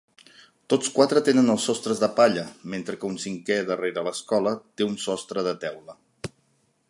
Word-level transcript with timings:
Tots 0.73 0.87
quatre 0.93 1.21
tenen 1.27 1.51
els 1.55 1.65
sostres 1.69 2.01
de 2.03 2.09
palla, 2.21 2.45
mentre 2.75 2.97
que 3.03 3.07
un 3.11 3.21
cinquè 3.25 3.59
darrera 3.69 4.05
l'escola 4.09 4.57
té 4.79 4.87
un 4.91 4.95
sostre 5.05 5.49
de 5.49 5.57
teula. 5.67 6.01